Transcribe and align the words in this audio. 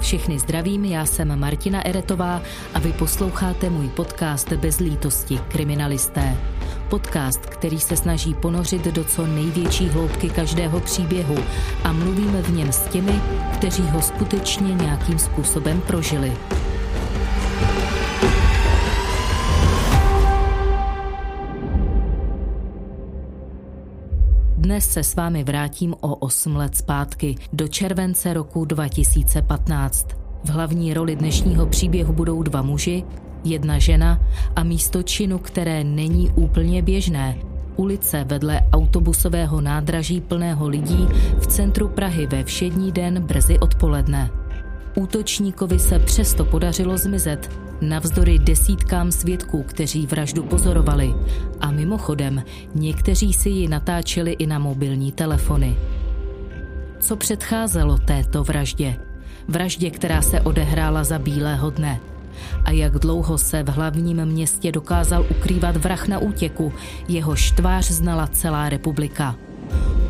Všechny 0.00 0.38
zdravím, 0.38 0.84
já 0.84 1.06
jsem 1.06 1.40
Martina 1.40 1.86
Eretová 1.86 2.42
a 2.74 2.78
vy 2.78 2.92
posloucháte 2.92 3.70
můj 3.70 3.88
podcast 3.88 4.52
Bez 4.52 4.78
lítosti 4.78 5.40
kriminalisté. 5.48 6.36
Podcast, 6.88 7.46
který 7.46 7.80
se 7.80 7.96
snaží 7.96 8.34
ponořit 8.34 8.84
do 8.84 9.04
co 9.04 9.26
největší 9.26 9.88
hloubky 9.88 10.30
každého 10.30 10.80
příběhu 10.80 11.36
a 11.84 11.92
mluvíme 11.92 12.42
v 12.42 12.52
něm 12.52 12.72
s 12.72 12.82
těmi, 12.82 13.20
kteří 13.52 13.82
ho 13.82 14.02
skutečně 14.02 14.74
nějakým 14.74 15.18
způsobem 15.18 15.80
prožili. 15.80 16.32
Dnes 24.62 24.90
se 24.90 25.02
s 25.02 25.14
vámi 25.14 25.44
vrátím 25.44 25.94
o 26.00 26.14
8 26.14 26.56
let 26.56 26.76
zpátky, 26.76 27.36
do 27.52 27.68
července 27.68 28.34
roku 28.34 28.64
2015. 28.64 30.06
V 30.44 30.48
hlavní 30.48 30.94
roli 30.94 31.16
dnešního 31.16 31.66
příběhu 31.66 32.12
budou 32.12 32.42
dva 32.42 32.62
muži, 32.62 33.04
jedna 33.44 33.78
žena 33.78 34.20
a 34.56 34.62
místo 34.62 35.02
činu, 35.02 35.38
které 35.38 35.84
není 35.84 36.30
úplně 36.30 36.82
běžné. 36.82 37.36
Ulice 37.76 38.24
vedle 38.24 38.60
autobusového 38.72 39.60
nádraží 39.60 40.20
plného 40.20 40.68
lidí 40.68 41.08
v 41.38 41.46
centru 41.46 41.88
Prahy 41.88 42.26
ve 42.26 42.44
všední 42.44 42.92
den 42.92 43.22
brzy 43.22 43.58
odpoledne. 43.58 44.41
Útočníkovi 44.94 45.78
se 45.78 45.98
přesto 45.98 46.44
podařilo 46.44 46.98
zmizet, 46.98 47.50
navzdory 47.80 48.38
desítkám 48.38 49.12
svědků, 49.12 49.62
kteří 49.62 50.06
vraždu 50.06 50.42
pozorovali. 50.42 51.14
A 51.60 51.70
mimochodem, 51.70 52.42
někteří 52.74 53.32
si 53.32 53.48
ji 53.48 53.68
natáčeli 53.68 54.32
i 54.32 54.46
na 54.46 54.58
mobilní 54.58 55.12
telefony. 55.12 55.76
Co 57.00 57.16
předcházelo 57.16 57.98
této 57.98 58.44
vraždě? 58.44 58.96
Vraždě, 59.48 59.90
která 59.90 60.22
se 60.22 60.40
odehrála 60.40 61.04
za 61.04 61.18
bílého 61.18 61.70
dne. 61.70 62.00
A 62.64 62.70
jak 62.70 62.98
dlouho 62.98 63.38
se 63.38 63.62
v 63.62 63.68
hlavním 63.68 64.24
městě 64.24 64.72
dokázal 64.72 65.26
ukrývat 65.30 65.76
vrah 65.76 66.08
na 66.08 66.18
útěku, 66.18 66.72
jeho 67.08 67.36
štvář 67.36 67.90
znala 67.90 68.26
celá 68.26 68.68
republika. 68.68 69.36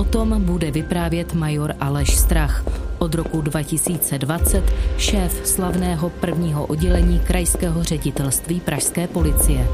O 0.00 0.04
tom 0.04 0.44
bude 0.44 0.70
vyprávět 0.70 1.34
major 1.34 1.74
Aleš 1.80 2.16
Strach, 2.16 2.64
od 2.98 3.14
roku 3.14 3.40
2020 3.40 4.64
šéf 4.98 5.40
slavného 5.44 6.10
prvního 6.10 6.66
oddělení 6.66 7.18
krajského 7.18 7.84
ředitelství 7.84 8.60
Pražské 8.60 9.06
policie. 9.06 9.68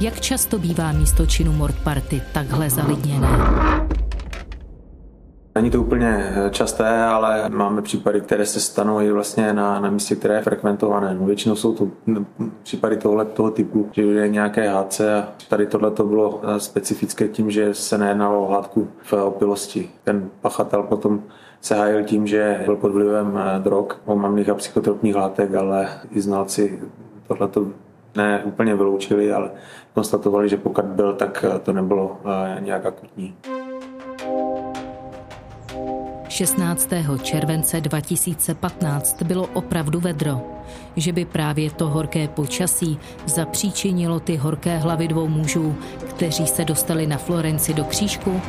Jak 0.00 0.20
často 0.20 0.58
bývá 0.58 0.92
místo 0.92 1.26
činu 1.26 1.52
Mordparty 1.52 2.22
takhle 2.32 2.70
zalidněné? 2.70 3.28
Není 5.54 5.70
to 5.70 5.80
úplně 5.80 6.34
časté, 6.50 7.04
ale 7.04 7.48
máme 7.48 7.82
případy, 7.82 8.20
které 8.20 8.46
se 8.46 8.60
stanou 8.60 9.00
i 9.00 9.12
vlastně 9.12 9.52
na, 9.52 9.80
na 9.80 9.90
místě, 9.90 10.16
které 10.16 10.34
je 10.34 10.42
frekventované. 10.42 11.14
No, 11.14 11.26
většinou 11.26 11.56
jsou 11.56 11.74
to 11.74 11.88
případy 12.62 12.96
tohle, 12.96 13.24
toho 13.24 13.50
typu, 13.50 13.88
že 13.92 14.02
je 14.02 14.28
nějaké 14.28 14.68
hádce 14.68 15.14
a 15.14 15.28
tady 15.48 15.66
tohle 15.66 15.90
to 15.90 16.04
bylo 16.04 16.40
specifické 16.58 17.28
tím, 17.28 17.50
že 17.50 17.74
se 17.74 17.98
nejednalo 17.98 18.46
o 18.46 18.52
hádku 18.52 18.88
v 19.02 19.12
opilosti. 19.12 19.90
Ten 20.04 20.30
pachatel 20.40 20.82
potom 20.82 21.22
se 21.64 21.74
hájil 21.74 22.04
tím, 22.04 22.26
že 22.26 22.62
byl 22.64 22.76
pod 22.76 22.92
vlivem 22.92 23.38
eh, 23.38 23.58
drog, 23.58 23.86
omamných 24.04 24.48
a 24.48 24.54
psychotropních 24.54 25.14
látek, 25.14 25.54
ale 25.54 25.88
i 26.10 26.20
znalci 26.20 26.80
tohleto 27.28 27.66
ne 28.16 28.42
úplně 28.44 28.74
vyloučili, 28.74 29.32
ale 29.32 29.50
konstatovali, 29.94 30.48
že 30.48 30.56
pokud 30.56 30.84
byl, 30.84 31.12
tak 31.12 31.44
eh, 31.48 31.58
to 31.58 31.72
nebylo 31.72 32.16
eh, 32.24 32.60
nějak 32.60 32.86
akutní. 32.86 33.36
16. 36.34 36.88
července 37.22 37.80
2015 37.80 39.22
bylo 39.22 39.46
opravdu 39.54 40.00
vedro. 40.00 40.40
Že 40.96 41.12
by 41.12 41.24
právě 41.24 41.70
to 41.70 41.88
horké 41.88 42.28
počasí 42.28 42.98
zapříčinilo 43.26 44.20
ty 44.20 44.36
horké 44.36 44.78
hlavy 44.78 45.08
dvou 45.08 45.28
mužů, 45.28 45.76
kteří 46.08 46.46
se 46.46 46.64
dostali 46.64 47.06
na 47.06 47.18
Florenci 47.18 47.74
do 47.74 47.84
křížku, 47.84 48.40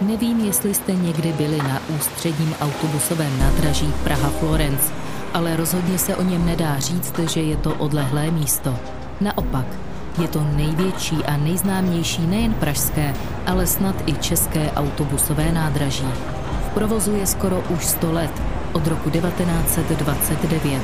Nevím, 0.00 0.40
jestli 0.40 0.74
jste 0.74 0.92
někdy 0.92 1.32
byli 1.32 1.58
na 1.58 1.80
ústředním 1.96 2.54
autobusovém 2.60 3.38
nádraží 3.38 3.92
Praha-Florence, 4.04 4.92
ale 5.34 5.56
rozhodně 5.56 5.98
se 5.98 6.16
o 6.16 6.22
něm 6.22 6.46
nedá 6.46 6.78
říct, 6.78 7.18
že 7.18 7.42
je 7.42 7.56
to 7.56 7.74
odlehlé 7.74 8.30
místo. 8.30 8.76
Naopak, 9.20 9.89
je 10.18 10.28
to 10.28 10.44
největší 10.56 11.16
a 11.24 11.36
nejznámější 11.36 12.26
nejen 12.26 12.54
pražské, 12.54 13.14
ale 13.46 13.66
snad 13.66 13.94
i 14.06 14.12
české 14.14 14.70
autobusové 14.70 15.52
nádraží. 15.52 16.08
V 16.70 16.74
provozu 16.74 17.14
je 17.14 17.26
skoro 17.26 17.62
už 17.68 17.86
100 17.86 18.12
let, 18.12 18.30
od 18.72 18.86
roku 18.86 19.10
1929. 19.10 20.82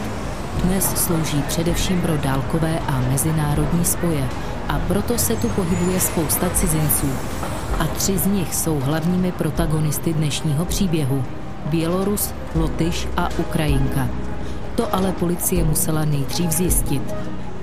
Dnes 0.65 0.85
slouží 0.85 1.43
především 1.49 2.01
pro 2.01 2.17
dálkové 2.17 2.79
a 2.79 3.01
mezinárodní 3.01 3.85
spoje 3.85 4.29
a 4.69 4.79
proto 4.79 5.19
se 5.19 5.37
tu 5.37 5.49
pohybuje 5.49 6.01
spousta 6.01 6.51
cizinců, 6.51 7.07
a 7.79 7.87
tři 7.87 8.19
z 8.19 8.27
nich 8.27 8.55
jsou 8.55 8.81
hlavními 8.81 9.33
protagonisty 9.33 10.13
dnešního 10.13 10.65
příběhu. 10.65 11.25
Bělorus, 11.67 12.35
Lotyš 12.55 13.09
a 13.17 13.29
Ukrajinka. 13.39 14.09
To 14.75 14.95
ale 14.95 15.13
policie 15.13 15.65
musela 15.65 16.05
nejdřív 16.05 16.51
zjistit. 16.51 17.15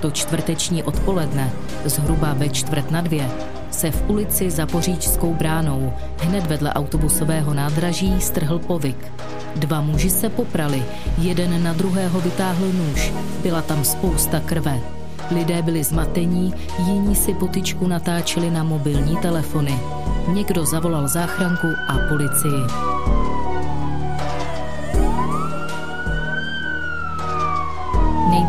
To 0.04 0.10
čtvrteční 0.10 0.82
odpoledne, 0.82 1.52
zhruba 1.84 2.34
ve 2.34 2.48
čtvrt 2.48 2.90
na 2.90 3.00
dvě, 3.00 3.30
se 3.70 3.90
v 3.90 4.10
ulici 4.10 4.50
za 4.50 4.66
Poříčskou 4.66 5.34
bránou, 5.34 5.92
hned 6.20 6.46
vedle 6.46 6.72
autobusového 6.72 7.54
nádraží, 7.54 8.20
strhl 8.20 8.58
povyk. 8.58 9.12
Dva 9.56 9.80
muži 9.80 10.10
se 10.10 10.28
poprali, 10.28 10.82
jeden 11.18 11.62
na 11.62 11.72
druhého 11.72 12.20
vytáhl 12.20 12.66
nůž. 12.72 13.12
Byla 13.42 13.62
tam 13.62 13.84
spousta 13.84 14.40
krve. 14.40 14.80
Lidé 15.30 15.62
byli 15.62 15.84
zmatení, 15.84 16.54
jiní 16.86 17.16
si 17.16 17.34
potičku 17.34 17.86
natáčeli 17.86 18.50
na 18.50 18.62
mobilní 18.62 19.16
telefony. 19.16 19.80
Někdo 20.28 20.64
zavolal 20.64 21.08
záchranku 21.08 21.68
a 21.88 21.98
policii. 22.08 22.60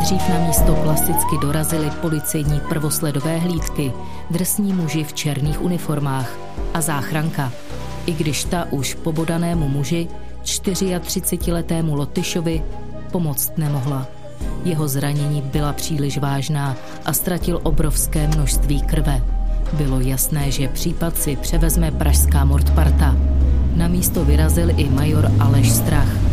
Nejdřív 0.06 0.30
na 0.30 0.48
místo 0.48 0.76
klasicky 0.76 1.38
dorazili 1.42 1.92
policejní 2.02 2.60
prvosledové 2.70 3.38
hlídky, 3.38 3.94
drsní 4.30 4.74
muži 4.74 5.04
v 5.04 5.14
černých 5.14 5.62
uniformách 5.62 6.38
a 6.74 6.82
záchranka. 6.82 7.52
I 8.06 8.14
když 8.14 8.44
ta 8.44 8.68
už 8.72 8.94
pobodanému 8.94 9.68
muži, 9.68 10.08
34-letému 10.44 11.96
Lotyšovi, 11.96 12.64
pomoct 13.12 13.58
nemohla. 13.58 14.08
Jeho 14.64 14.88
zranění 14.88 15.42
byla 15.42 15.74
příliš 15.74 16.18
vážná 16.18 16.76
a 17.06 17.14
ztratil 17.14 17.60
obrovské 17.64 18.28
množství 18.28 18.82
krve. 18.82 19.22
Bylo 19.74 20.00
jasné, 20.00 20.52
že 20.52 20.68
případ 20.68 21.18
si 21.18 21.36
převezme 21.36 21.92
pražská 21.92 22.46
Mordparta. 22.46 23.16
Na 23.76 23.88
místo 23.88 24.26
vyrazil 24.26 24.70
i 24.70 24.90
major 24.90 25.32
Aleš 25.40 25.72
Strach. 25.72 26.25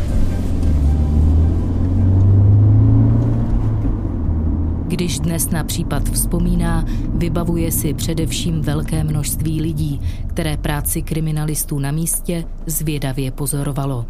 Když 4.93 5.19
dnes 5.19 5.51
na 5.51 5.65
případ 5.65 6.03
vzpomíná, 6.03 6.85
vybavuje 7.09 7.73
si 7.73 7.95
především 7.95 8.61
velké 8.61 9.05
množství 9.05 9.63
lidí, 9.63 10.01
které 10.29 10.57
práci 10.57 11.03
kriminalistů 11.03 11.79
na 11.79 11.91
místě 11.91 12.45
zvědavě 12.67 13.31
pozorovalo. 13.31 14.07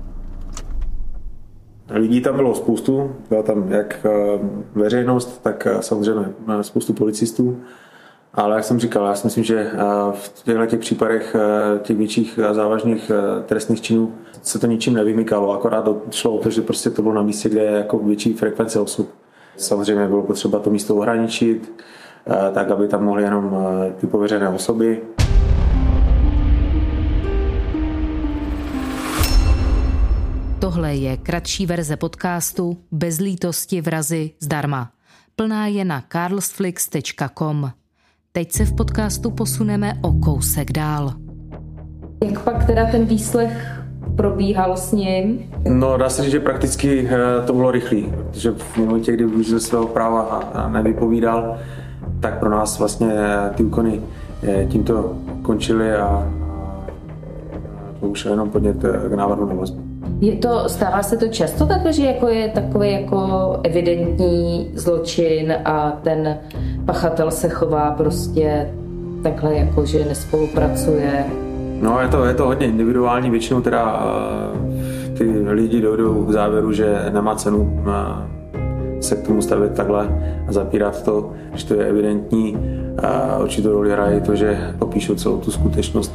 Lidí 1.91 2.21
tam 2.21 2.37
bylo 2.37 2.55
spoustu, 2.55 3.11
byla 3.29 3.43
tam 3.43 3.73
jak 3.73 4.07
eh, 4.07 4.39
veřejnost, 4.75 5.43
tak 5.43 5.67
eh, 5.67 5.83
samozřejmě 5.83 6.33
eh, 6.49 6.63
spoustu 6.63 6.93
policistů. 6.93 7.61
Ale 8.35 8.57
jak 8.57 8.65
jsem 8.65 8.79
říkal, 8.81 9.07
já 9.07 9.15
si 9.15 9.27
myslím, 9.27 9.45
že 9.45 9.71
v 10.13 10.43
těchto 10.45 10.67
těch 10.67 10.81
případech 10.81 11.37
těch 11.83 11.97
větších 11.97 12.39
závažných 12.53 13.11
trestných 13.47 13.81
činů 13.81 14.13
se 14.43 14.59
to 14.59 14.67
ničím 14.67 14.95
nevymykalo, 14.95 15.53
akorát 15.53 15.89
šlo 16.11 16.33
o 16.33 16.39
to, 16.39 16.51
že 16.51 16.63
prostě 16.63 16.91
to 16.91 17.03
bylo 17.03 17.15
na 17.15 17.23
místě, 17.23 17.49
kde 17.49 17.61
je 17.61 17.71
jako 17.71 17.99
větší 17.99 18.33
frekvence 18.33 18.81
osob. 18.81 19.22
Samozřejmě 19.57 20.09
bylo 20.09 20.23
potřeba 20.23 20.59
to 20.59 20.71
místo 20.71 20.97
ohraničit, 20.97 21.83
tak 22.55 22.71
aby 22.71 22.89
tam 22.89 23.05
mohly 23.05 23.23
jenom 23.23 23.57
ty 24.01 24.07
pověřené 24.07 24.49
osoby. 24.49 25.03
Tohle 30.59 30.95
je 30.95 31.17
kratší 31.17 31.67
verze 31.67 31.97
podcastu 31.97 32.77
Bez 32.93 33.19
lítosti 33.19 33.81
vrazy 33.81 34.31
zdarma. 34.41 34.91
Plná 35.37 35.67
je 35.67 35.85
na 35.85 36.03
carlsflix.com. 36.13 37.71
Teď 38.33 38.53
se 38.53 38.65
v 38.65 38.77
podcastu 38.77 39.31
posuneme 39.31 39.93
o 40.03 40.13
kousek 40.13 40.73
dál. 40.73 41.13
Jak 42.25 42.45
pak 42.45 42.67
teda 42.67 42.91
ten 42.91 43.05
výslech 43.07 43.82
probíhal 44.17 44.77
s 44.77 44.93
ním? 44.93 45.51
No, 45.69 45.97
dá 45.97 46.09
se 46.09 46.23
říct, 46.23 46.33
že 46.33 46.41
prakticky 46.41 47.09
eh, 47.11 47.47
to 47.47 47.53
bylo 47.53 47.71
rychlý, 47.71 48.13
protože 48.31 48.51
v 48.51 48.77
momentě, 48.77 49.13
kdy 49.13 49.25
využil 49.25 49.61
svého 49.61 49.87
práva 49.87 50.23
a 50.55 50.69
nevypovídal, 50.69 51.57
tak 52.21 52.39
pro 52.39 52.51
nás 52.51 52.79
vlastně 52.79 53.09
eh, 53.13 53.51
ty 53.55 53.65
úkony 53.65 54.01
eh, 54.43 54.67
tímto 54.67 55.13
končily 55.43 55.95
a 55.95 56.33
To 58.01 58.07
už 58.07 58.25
je 58.25 58.31
jenom 58.31 58.51
podnět 58.51 58.77
k 59.09 59.15
návrhu 59.15 59.47
na 59.47 59.55
vazbu. 59.55 59.83
Je 60.21 60.37
to, 60.37 60.69
stává 60.69 61.03
se 61.03 61.17
to 61.17 61.29
často 61.29 61.67
takhle, 61.67 61.93
že 61.93 62.07
jako 62.07 62.29
je 62.29 62.49
takový 62.49 62.93
jako 62.93 63.61
evidentní 63.63 64.71
zločin 64.75 65.55
a 65.65 65.91
ten 66.03 66.39
pachatel 66.87 67.31
se 67.31 67.49
chová 67.49 67.91
prostě 67.91 68.71
takhle 69.23 69.55
jako, 69.55 69.87
že 69.87 70.05
nespolupracuje? 70.05 71.25
No 71.83 72.01
je 72.01 72.09
to, 72.09 72.25
je 72.25 72.35
to 72.35 72.47
hodně 72.47 72.67
individuální, 72.67 73.31
většinou 73.31 73.61
teda 73.61 74.05
uh, 74.05 75.15
ty 75.19 75.25
lidi 75.49 75.81
dojdou 75.81 76.25
k 76.25 76.31
závěru, 76.31 76.73
že 76.73 77.11
nemá 77.13 77.35
cenu 77.35 77.59
uh, 77.59 77.93
se 79.01 79.17
k 79.17 79.27
tomu 79.27 79.43
stavit 79.43 79.75
takhle 79.75 80.09
a 80.49 80.53
zapírat 80.53 81.03
to, 81.03 81.33
že 81.55 81.67
to 81.67 81.75
je 81.75 81.87
evidentní. 81.87 82.59
Určitou 83.43 83.73
roli 83.73 83.91
hraje 83.91 84.21
to, 84.21 84.37
že 84.37 84.75
popíšou 84.79 85.15
celou 85.15 85.39
tu 85.39 85.51
skutečnost, 85.51 86.15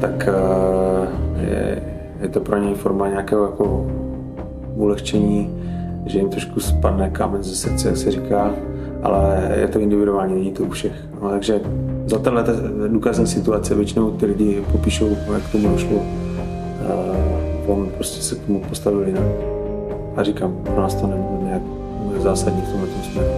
tak 0.00 0.28
uh, 0.28 1.08
je, 1.40 1.82
je 2.20 2.28
to 2.28 2.40
pro 2.40 2.58
něj 2.58 2.74
forma 2.74 3.08
nějakého 3.08 3.44
jako 3.44 3.86
ulehčení, 4.74 5.62
že 6.06 6.18
jim 6.18 6.28
trošku 6.28 6.60
spadne 6.60 7.10
kámen 7.10 7.42
ze 7.42 7.56
srdce, 7.56 7.88
jak 7.88 7.96
se 7.96 8.10
říká, 8.10 8.50
ale 9.02 9.52
je 9.60 9.68
to 9.68 9.80
individuální, 9.80 10.34
není 10.34 10.52
to 10.52 10.62
u 10.62 10.70
všech. 10.70 10.92
No, 11.22 11.30
takže 11.30 11.60
za 12.06 12.18
tenhle 12.18 12.44
důkazní 12.88 13.26
situace 13.26 13.74
většinou 13.74 14.10
ty 14.10 14.26
lidi 14.26 14.64
popíšou, 14.72 15.16
jak 15.34 15.52
tomu 15.52 15.68
došlo. 15.68 15.96
Uh, 15.96 16.02
on 17.66 17.88
prostě 17.96 18.22
se 18.22 18.34
k 18.34 18.46
tomu 18.46 18.60
postavil 18.68 19.06
jinak. 19.06 19.22
A 20.16 20.22
říkám, 20.22 20.56
pro 20.64 20.82
nás 20.82 20.94
to 20.94 21.06
nebude 21.06 21.44
nějak 21.44 21.62
zásadní 22.22 22.62
v 22.62 22.68
tomhle 22.68 22.88
směru. 23.12 23.28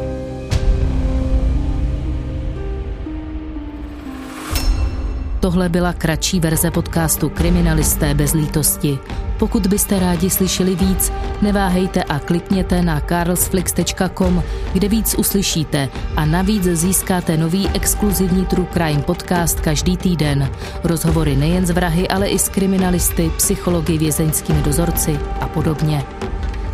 Tohle 5.41 5.69
byla 5.69 5.93
kratší 5.93 6.41
verze 6.41 6.71
podcastu 6.71 7.29
Kriminalisté 7.29 8.15
bez 8.15 8.33
lítosti. 8.33 8.99
Pokud 9.39 9.67
byste 9.67 9.99
rádi 9.99 10.31
slyšeli 10.31 10.75
víc, 10.75 11.13
neváhejte 11.43 12.03
a 12.03 12.19
klikněte 12.19 12.83
na 12.83 13.01
carlsflix.com, 13.01 14.43
kde 14.73 14.89
víc 14.89 15.15
uslyšíte 15.19 15.89
a 16.17 16.25
navíc 16.25 16.65
získáte 16.65 17.37
nový 17.37 17.69
exkluzivní 17.75 18.47
True 18.47 18.67
Crime 18.73 19.03
podcast 19.03 19.61
každý 19.61 19.97
týden. 19.97 20.51
Rozhovory 20.85 21.37
nejen 21.37 21.67
z 21.67 21.71
vrahy, 21.71 22.09
ale 22.09 22.29
i 22.29 22.39
s 22.39 22.49
kriminalisty, 22.49 23.31
psychologi, 23.37 23.99
vězeňskými 23.99 24.63
dozorci 24.63 25.19
a 25.41 25.49
podobně. 25.49 26.05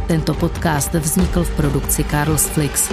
Tento 0.07 0.35
podcast 0.35 0.95
vznikl 0.95 1.45
v 1.45 1.57
produkci 1.57 2.05
Carlsflix. 2.05 2.91